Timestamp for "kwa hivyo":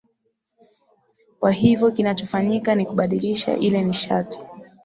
1.39-1.91